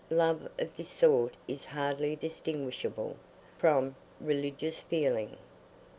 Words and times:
Love 0.09 0.49
of 0.57 0.75
this 0.77 0.89
sort 0.89 1.35
is 1.47 1.63
hardly 1.65 2.15
distinguishable 2.15 3.15
from 3.59 3.95
religious 4.19 4.79
feeling. 4.79 5.37